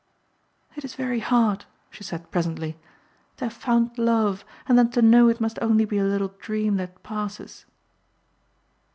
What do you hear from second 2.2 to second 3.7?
presently, "to have